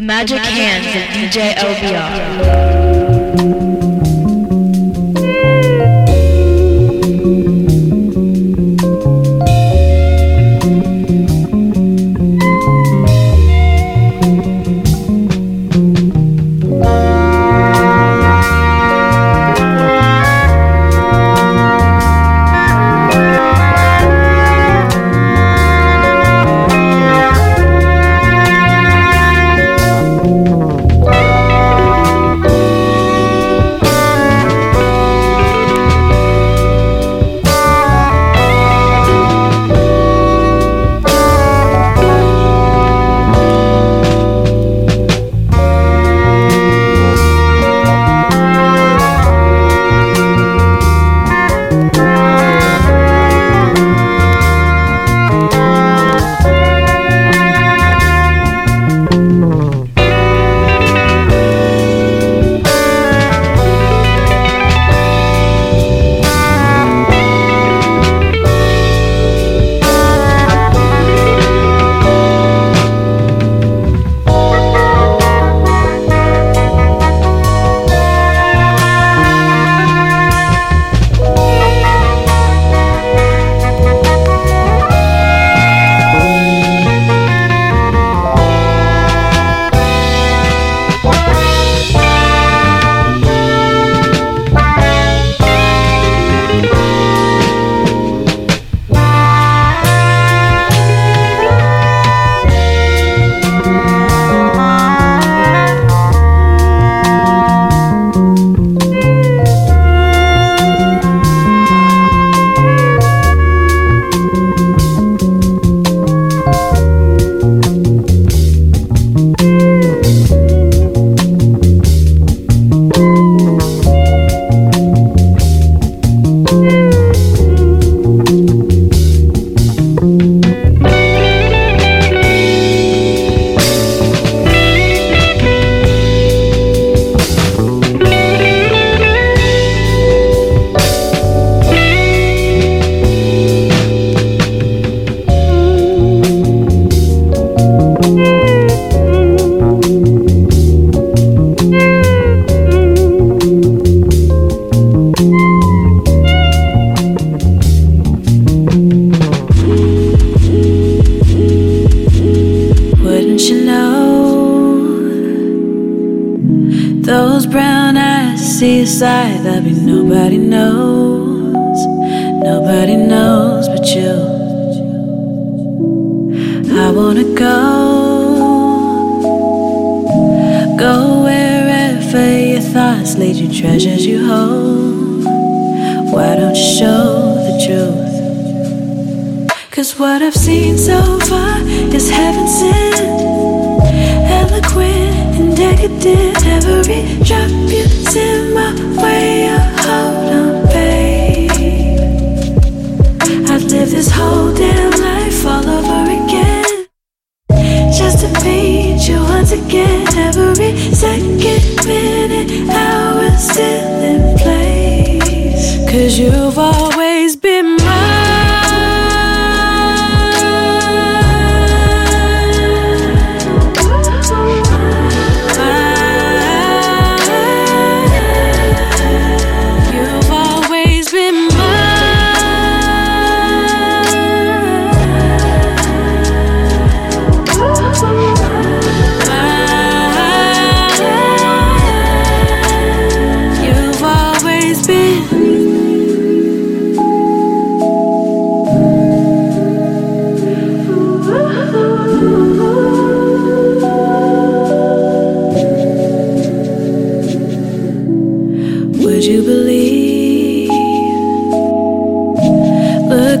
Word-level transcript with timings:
The 0.00 0.06
magic 0.06 0.38
hands 0.38 0.86
of 0.86 1.02
DJ 1.12 1.62
Obi. 1.62 3.09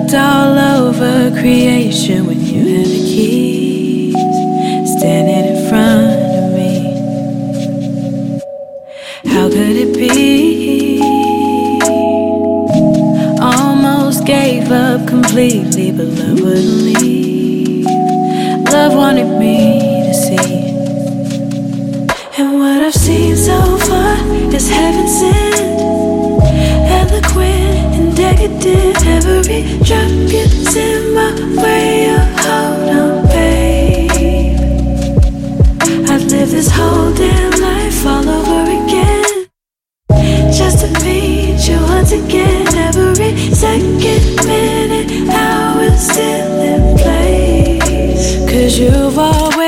looked 0.00 0.14
all 0.14 0.58
over 0.58 1.30
creation 1.40 2.26
when 2.26 2.40
you 2.40 2.76
had 2.76 2.86
the 2.86 3.02
keys 3.10 4.14
standing 4.98 5.54
in 5.54 5.68
front 5.68 6.20
of 6.38 6.52
me. 6.54 6.74
How 9.32 9.48
could 9.48 9.76
it 9.76 9.94
be? 9.94 11.00
Almost 13.40 14.26
gave 14.26 14.70
up 14.70 15.06
completely, 15.06 15.92
but 15.92 16.06
love 16.06 16.40
wouldn't 16.40 16.82
leave. 16.82 17.84
Love 18.72 18.94
wanted 18.94 19.38
me 19.38 19.80
to 20.06 20.14
see. 20.14 20.70
And 22.38 22.58
what 22.58 22.82
I've 22.82 22.94
seen 22.94 23.36
so 23.36 23.78
far 23.78 24.16
is 24.54 24.68
heaven 24.70 25.08
sent. 25.08 25.89
Every 28.42 29.62
drop 29.84 30.08
you 30.32 30.46
send 30.72 31.14
my 31.14 31.62
way, 31.62 32.08
hold 32.40 32.88
on, 32.88 33.26
babe. 33.28 34.60
I'd 36.08 36.22
live 36.30 36.50
this 36.50 36.70
whole 36.70 37.12
damn 37.12 37.60
life 37.60 38.06
all 38.06 38.26
over 38.26 38.62
again, 38.84 39.48
just 40.50 40.78
to 40.80 41.04
meet 41.04 41.68
you 41.68 41.78
once 41.82 42.12
again. 42.12 42.66
Every 42.78 43.36
second, 43.54 44.46
minute, 44.46 45.28
hour, 45.28 45.90
still 45.98 46.60
in 46.62 46.90
you've 48.80 49.18
always 49.18 49.59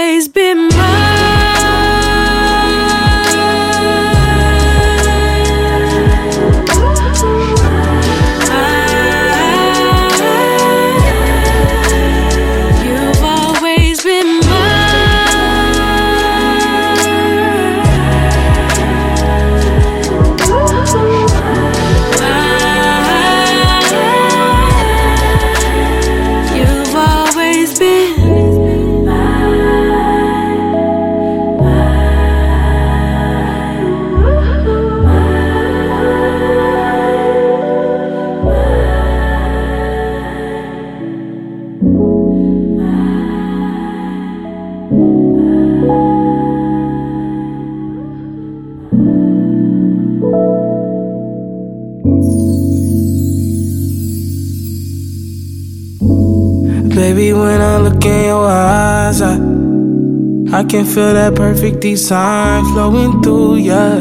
can 60.72 60.86
feel 60.86 61.12
that 61.12 61.34
perfect 61.34 61.80
design 61.80 62.64
flowing 62.72 63.20
through 63.20 63.56
ya. 63.56 64.00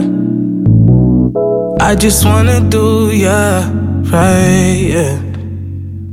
I 1.81 1.95
just 1.95 2.23
wanna 2.23 2.61
do 2.61 3.11
ya 3.11 3.67
right, 4.07 4.79
yeah. 4.79 5.19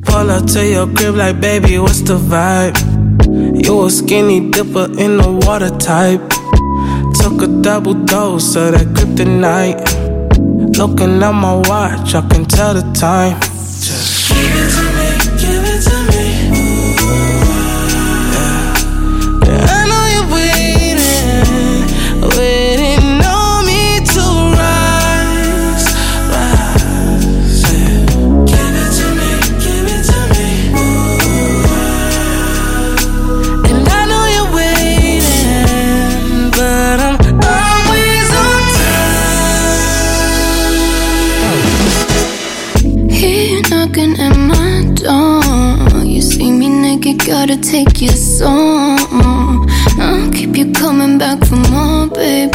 Pull 0.03 0.31
up 0.33 0.47
to 0.47 0.67
your 0.67 0.89
crib 0.95 1.15
like, 1.15 1.41
baby, 1.41 1.79
what's 1.79 2.01
the 2.01 2.19
vibe? 2.19 2.75
You 3.65 3.87
a 3.87 3.89
skinny 3.89 4.51
dipper 4.51 4.87
in 4.99 5.19
the 5.19 5.31
water 5.47 5.71
type. 5.79 6.27
Took 7.23 7.43
a 7.43 7.63
double 7.63 7.95
dose 7.95 8.57
of 8.57 8.73
that 8.73 8.89
kryptonite. 8.97 9.79
Looking 10.77 11.23
at 11.23 11.33
my 11.35 11.55
watch, 11.69 12.17
I 12.17 12.23
can 12.29 12.45
tell 12.47 12.75
the 12.75 12.83
time. 12.99 13.39
Gotta 47.49 47.61
take 47.63 48.03
your 48.03 48.13
soul. 48.13 48.99
I'll 50.01 50.31
keep 50.33 50.55
you 50.57 50.71
coming 50.73 51.17
back 51.17 51.43
for 51.47 51.57
more, 51.57 52.07
baby. 52.09 52.53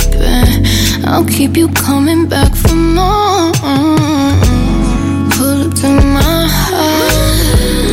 I'll 1.05 1.25
keep 1.25 1.57
you 1.57 1.67
coming 1.69 2.27
back 2.27 2.53
for 2.55 2.75
more. 2.75 3.51
Pull 5.31 5.67
up 5.67 5.73
to 5.81 5.89
my 5.89 6.47
house, 6.47 7.92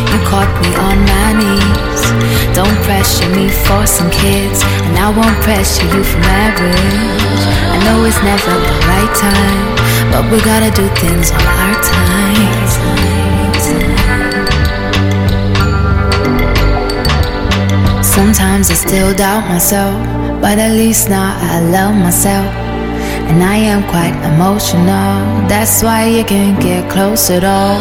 You 0.11 0.19
caught 0.27 0.51
me 0.59 0.69
on 0.75 0.97
my 1.07 1.29
knees. 1.39 2.03
Don't 2.53 2.77
pressure 2.83 3.29
me 3.31 3.47
for 3.47 3.87
some 3.87 4.11
kids, 4.11 4.59
and 4.83 4.99
I 4.99 5.07
won't 5.07 5.39
pressure 5.39 5.87
you 5.87 6.03
for 6.03 6.19
marriage. 6.19 7.43
I 7.73 7.77
know 7.85 8.03
it's 8.03 8.19
never 8.19 8.51
the 8.67 8.75
right 8.91 9.13
time, 9.15 9.63
but 10.11 10.23
we 10.31 10.37
gotta 10.43 10.71
do 10.75 10.85
things 10.99 11.31
on 11.31 11.39
our 11.39 11.77
time. 11.95 12.61
Sometimes 18.03 18.69
I 18.69 18.73
still 18.73 19.15
doubt 19.15 19.47
myself, 19.47 19.95
but 20.41 20.59
at 20.59 20.73
least 20.73 21.09
now 21.09 21.37
I 21.39 21.61
love 21.61 21.95
myself. 21.95 22.60
And 23.31 23.41
I 23.41 23.55
am 23.55 23.87
quite 23.87 24.11
emotional, 24.27 25.47
that's 25.47 25.81
why 25.81 26.03
you 26.03 26.23
can't 26.25 26.59
get 26.59 26.83
close 26.91 27.31
at 27.31 27.45
all. 27.47 27.79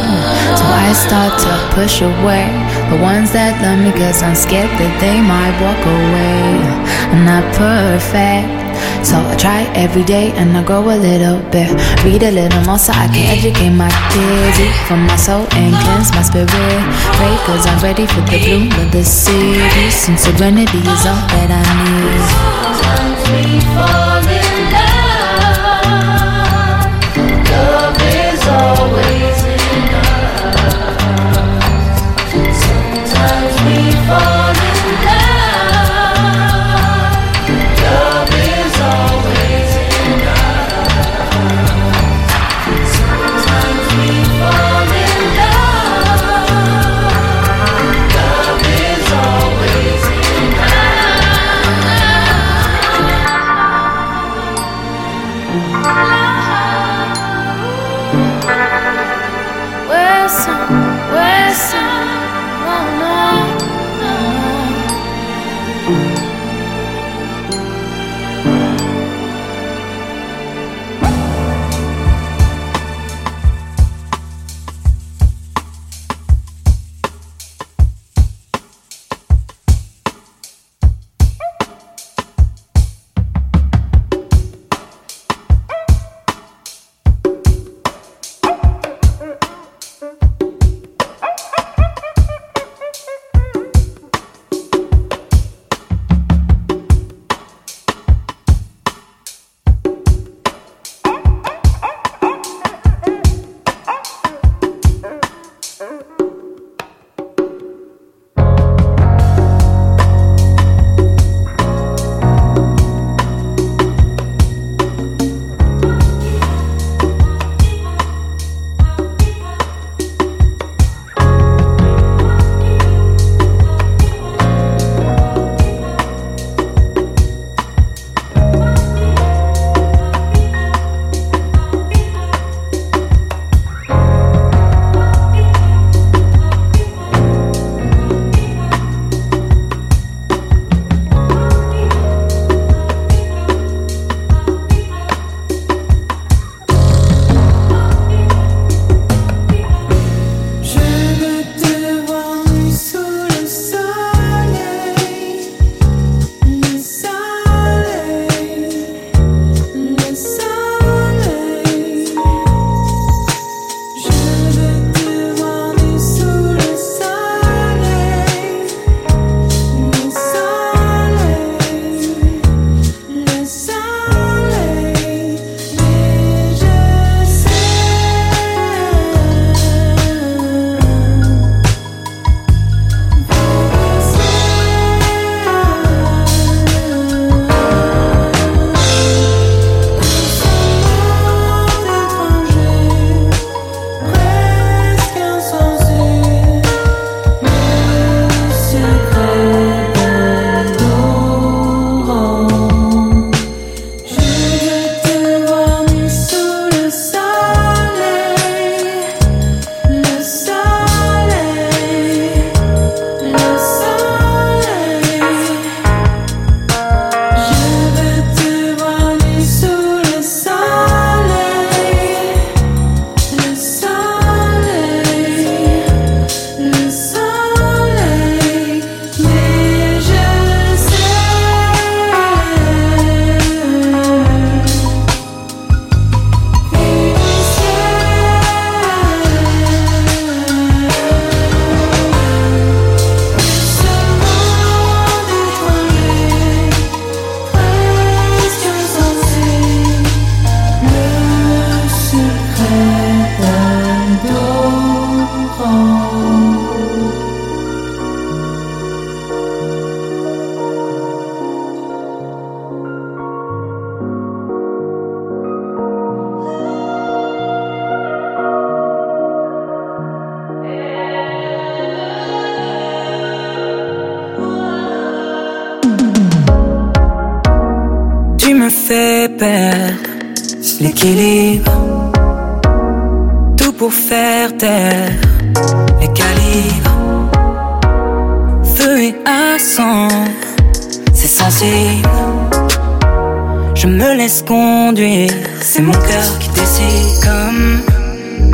So 0.55 0.63
I 0.63 0.95
start 0.95 1.35
to 1.43 1.53
push 1.75 2.03
away 2.07 2.47
the 2.87 3.03
ones 3.03 3.35
that 3.35 3.59
love 3.59 3.83
me, 3.83 3.91
cause 3.91 4.23
I'm 4.23 4.39
scared 4.39 4.71
that 4.79 4.95
they 5.03 5.19
might 5.19 5.51
walk 5.59 5.83
away. 5.83 6.55
I'm 7.11 7.27
not 7.27 7.43
perfect, 7.59 8.47
so 9.03 9.19
I 9.19 9.35
try 9.35 9.67
every 9.75 10.07
day 10.07 10.31
and 10.39 10.55
I 10.55 10.63
grow 10.63 10.87
a 10.87 10.95
little 10.95 11.43
bit. 11.51 11.75
Read 12.07 12.23
a 12.23 12.31
little 12.31 12.63
more 12.63 12.79
so 12.79 12.95
I 12.95 13.11
can 13.11 13.27
educate 13.35 13.75
my 13.75 13.91
kids, 14.15 14.55
eat 14.63 14.77
from 14.87 15.03
my 15.11 15.19
soul 15.19 15.51
and 15.59 15.75
cleanse 15.83 16.15
my 16.15 16.23
spirit. 16.23 16.47
Pray 17.19 17.35
cause 17.43 17.67
I'm 17.67 17.83
ready 17.83 18.07
for 18.07 18.23
the 18.23 18.39
bloom 18.39 18.71
of 18.79 18.95
the 18.95 19.03
city, 19.03 19.59
and 20.07 20.15
serenity 20.15 20.79
is 20.79 21.03
all 21.11 21.27
that 21.35 21.51
I 21.51 21.63
need. 21.75 22.23
Sometimes 22.79 23.23
we 23.35 23.59
fall 23.75 24.23
in 24.31 24.47
love. 24.71 25.00
Always 28.61 29.39
enough. 29.45 30.61
Sometimes 32.31 33.55
we 33.67 33.77
fall 34.07 34.40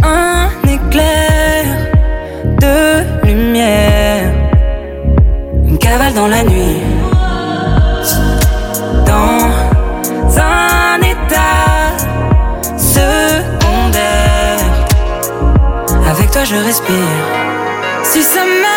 un 0.02 0.48
éclair 0.68 1.64
de 2.60 3.26
lumière. 3.26 4.32
Une 5.66 5.78
cavale 5.78 6.14
dans 6.14 6.28
la 6.28 6.42
nuit. 6.44 6.80
Dans 9.06 9.48
un 10.38 10.98
état 11.14 11.96
secondaire. 12.76 14.60
Avec 16.10 16.30
toi, 16.30 16.44
je 16.44 16.56
respire. 16.56 17.14
Si 18.04 18.22
ça 18.22 18.40
m'a 18.62 18.75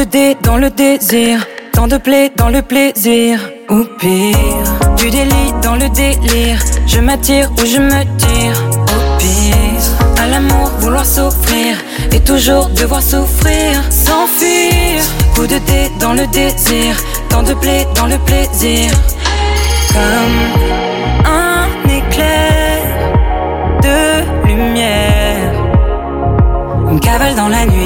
de 0.00 0.04
dés 0.04 0.36
dans 0.42 0.56
le 0.56 0.70
désir, 0.70 1.46
tant 1.72 1.86
de 1.86 1.98
plaies 1.98 2.32
dans 2.34 2.48
le 2.48 2.62
plaisir, 2.62 3.50
ou 3.68 3.84
pire, 3.98 4.70
du 4.96 5.10
délit 5.10 5.52
dans 5.62 5.74
le 5.74 5.88
délire, 5.90 6.58
je 6.86 7.00
m'attire 7.00 7.50
ou 7.58 7.66
je 7.66 7.78
me 7.78 8.02
tire, 8.16 8.58
au 8.94 9.18
pire, 9.18 10.22
à 10.22 10.26
l'amour 10.26 10.70
vouloir 10.78 11.04
s'offrir, 11.04 11.76
et 12.12 12.20
toujours 12.20 12.70
devoir 12.70 13.02
souffrir, 13.02 13.82
s'enfuir, 13.90 15.02
coup 15.34 15.46
de 15.46 15.58
dés 15.68 15.90
dans 15.98 16.14
le 16.14 16.26
désir, 16.28 16.96
tant 17.28 17.42
de 17.42 17.52
plaies 17.52 17.86
dans 17.94 18.06
le 18.06 18.16
plaisir, 18.18 18.90
comme 19.92 20.38
un 21.26 21.66
éclair 21.98 22.80
de 23.82 24.48
lumière, 24.48 25.52
une 26.90 27.00
cavale 27.00 27.34
dans 27.34 27.48
la 27.48 27.66
nuit. 27.66 27.79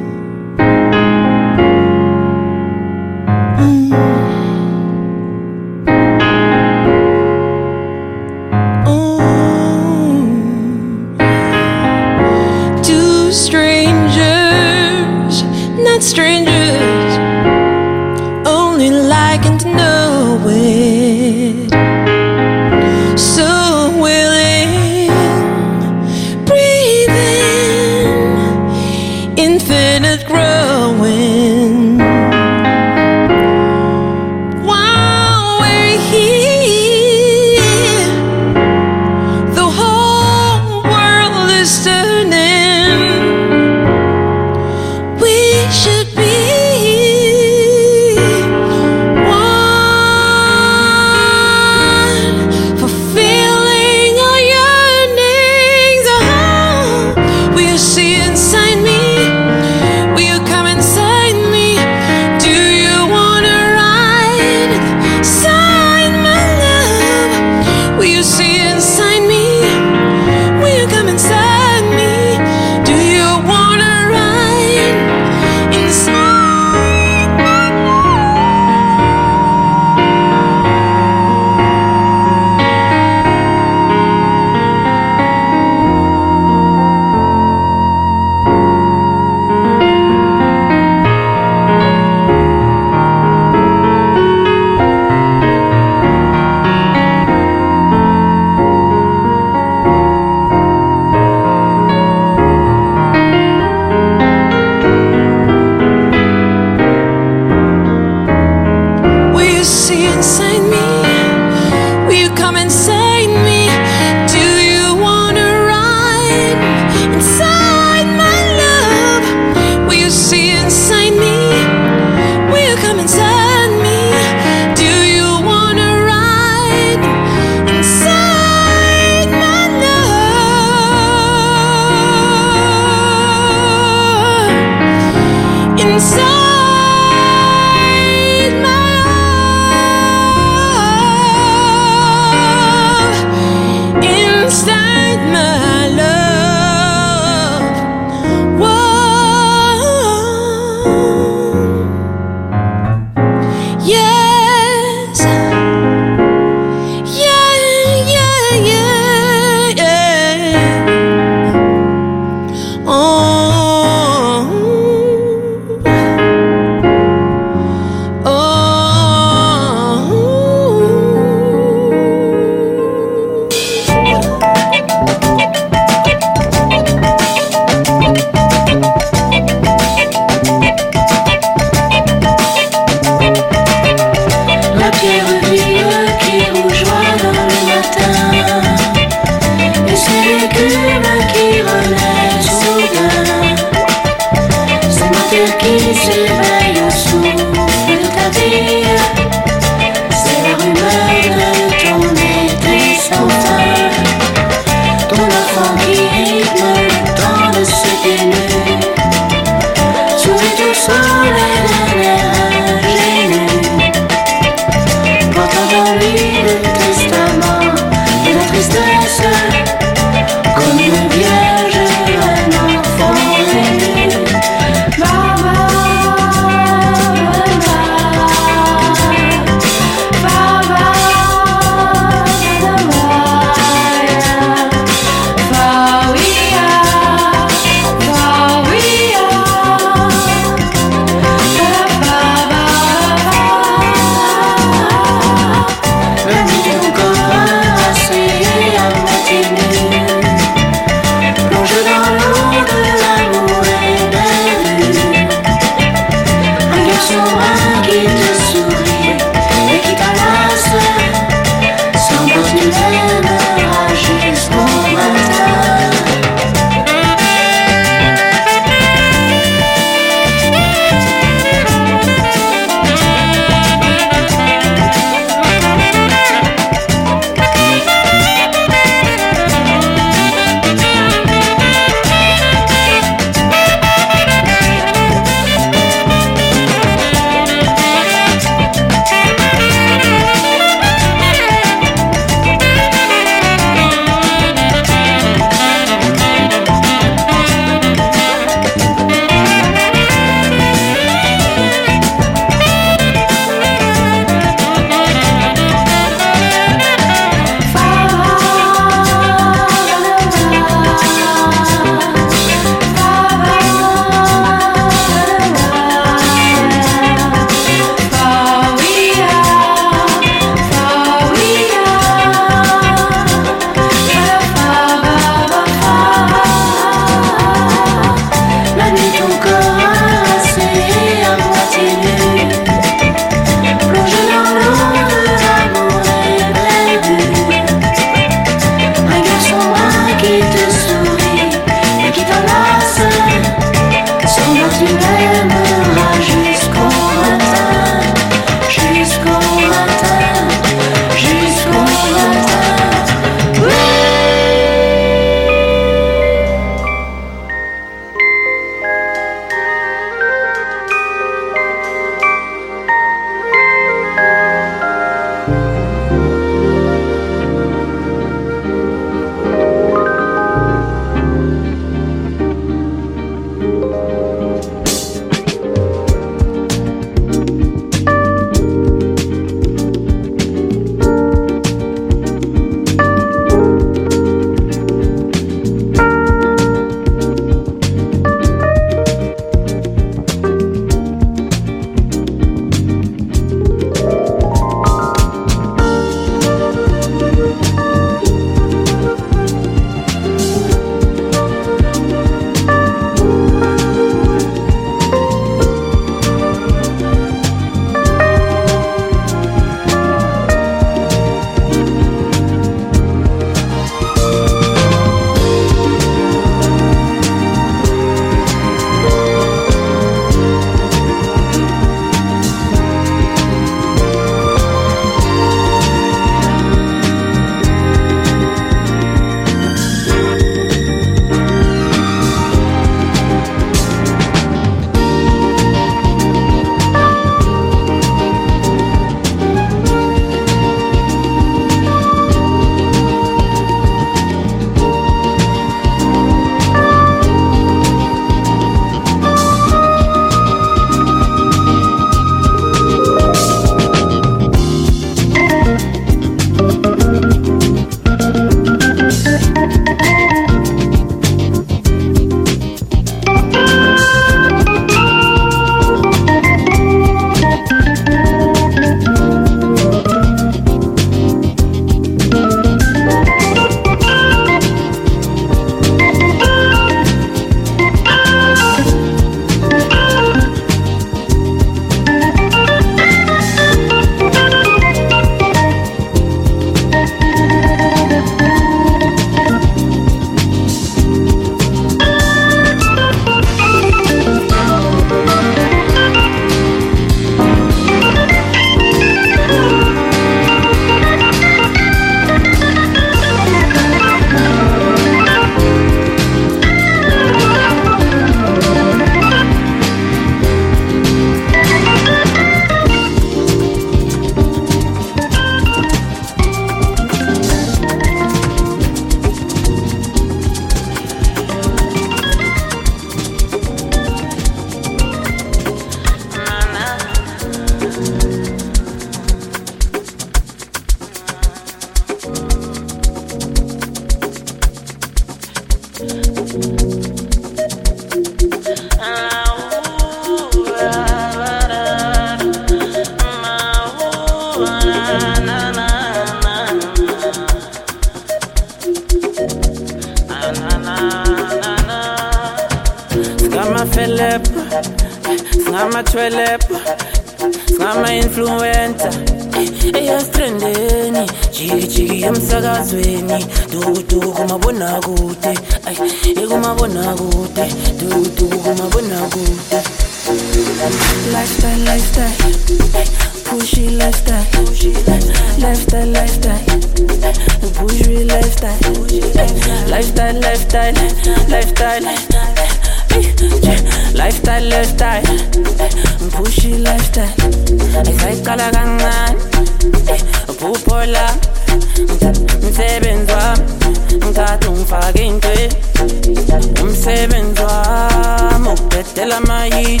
la 599.28 599.40
magie. 599.40 600.00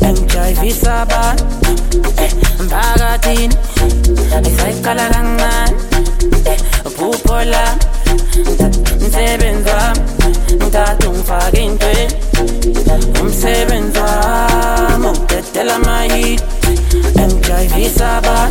MJ 0.00 0.54
visa 0.60 1.06
ban, 1.06 1.36
eh, 2.18 2.32
bagatine, 2.70 3.54
isaikala 4.48 5.08
langan, 5.08 5.70
eh, 6.44 6.58
pupola, 6.96 7.76
nsebenza, 9.00 9.92
ntatungifaka 10.66 11.58
into 11.58 11.86
umsebenzi 13.22 13.98
wami 13.98 15.06
ukudedela 15.06 15.78
mayi 15.78 16.40
MJ 17.16 17.48
visa 17.74 18.20
ban 18.20 18.50